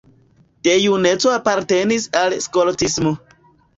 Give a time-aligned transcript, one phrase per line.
[0.67, 3.13] De juneco apartenis al skoltismo.